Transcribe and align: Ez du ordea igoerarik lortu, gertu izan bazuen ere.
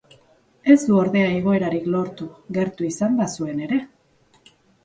Ez 0.75 0.77
du 0.91 0.95
ordea 1.01 1.27
igoerarik 1.33 1.85
lortu, 1.97 2.31
gertu 2.59 2.89
izan 2.89 3.23
bazuen 3.23 3.63
ere. 3.67 3.81